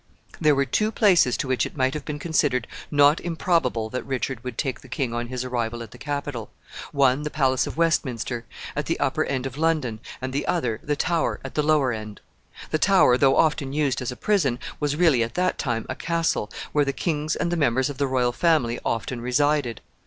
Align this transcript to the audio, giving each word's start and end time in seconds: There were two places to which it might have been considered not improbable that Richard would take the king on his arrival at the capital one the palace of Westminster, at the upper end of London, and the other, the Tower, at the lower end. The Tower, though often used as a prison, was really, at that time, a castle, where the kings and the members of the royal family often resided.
There 0.39 0.55
were 0.55 0.65
two 0.65 0.91
places 0.91 1.37
to 1.37 1.47
which 1.47 1.63
it 1.63 1.77
might 1.77 1.93
have 1.93 2.05
been 2.05 2.17
considered 2.17 2.65
not 2.89 3.19
improbable 3.19 3.87
that 3.91 4.03
Richard 4.03 4.43
would 4.43 4.57
take 4.57 4.81
the 4.81 4.87
king 4.87 5.13
on 5.13 5.27
his 5.27 5.43
arrival 5.45 5.83
at 5.83 5.91
the 5.91 5.99
capital 5.99 6.49
one 6.91 7.21
the 7.21 7.29
palace 7.29 7.67
of 7.67 7.77
Westminster, 7.77 8.43
at 8.75 8.87
the 8.87 8.99
upper 8.99 9.23
end 9.25 9.45
of 9.45 9.59
London, 9.59 9.99
and 10.19 10.33
the 10.33 10.47
other, 10.47 10.79
the 10.81 10.95
Tower, 10.95 11.39
at 11.45 11.53
the 11.53 11.61
lower 11.61 11.91
end. 11.93 12.19
The 12.71 12.79
Tower, 12.79 13.15
though 13.15 13.37
often 13.37 13.73
used 13.73 14.01
as 14.01 14.11
a 14.11 14.15
prison, 14.15 14.57
was 14.79 14.95
really, 14.95 15.21
at 15.21 15.35
that 15.35 15.59
time, 15.59 15.85
a 15.87 15.93
castle, 15.93 16.49
where 16.71 16.83
the 16.83 16.93
kings 16.93 17.35
and 17.35 17.51
the 17.51 17.55
members 17.55 17.87
of 17.91 17.99
the 17.99 18.07
royal 18.07 18.31
family 18.31 18.79
often 18.83 19.21
resided. 19.21 19.81